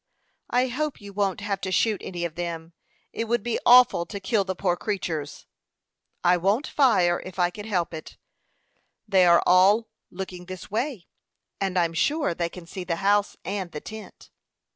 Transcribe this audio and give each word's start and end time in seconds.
"I 0.49 0.65
hope 0.69 0.99
you 0.99 1.13
won't 1.13 1.41
have 1.41 1.61
to 1.61 1.71
shoot 1.71 2.01
any 2.03 2.25
of 2.25 2.33
them. 2.33 2.73
It 3.13 3.25
would 3.25 3.43
be 3.43 3.59
awful 3.67 4.07
to 4.07 4.19
kill 4.19 4.43
the 4.43 4.55
poor 4.55 4.75
creatures." 4.75 5.45
"I 6.23 6.37
won't 6.37 6.65
fire 6.65 7.21
if 7.23 7.37
I 7.37 7.51
can 7.51 7.67
help 7.67 7.93
it. 7.93 8.17
They 9.07 9.27
are 9.27 9.43
all 9.45 9.89
looking 10.09 10.45
this 10.47 10.71
way, 10.71 11.05
and 11.59 11.77
I'm 11.77 11.93
sure 11.93 12.33
they 12.33 12.49
can 12.49 12.65
see 12.65 12.83
the 12.83 12.95
house 12.95 13.37
and 13.45 13.73
the 13.73 13.79
tent." 13.81 14.31